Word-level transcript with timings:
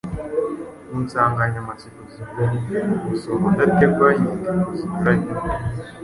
ku 0.87 0.95
nsanganyamatsiko 1.03 2.01
zinyuranye; 2.13 2.95
gusoma 3.09 3.45
udategwa 3.53 4.07
inyandiko 4.19 4.69
zinyuranye, 4.77 5.29